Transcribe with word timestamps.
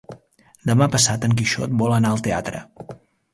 Demà 0.69 0.87
passat 0.95 1.27
en 1.27 1.35
Quixot 1.41 1.77
vol 1.83 1.95
anar 1.99 2.15
al 2.15 2.25
teatre. 2.29 2.65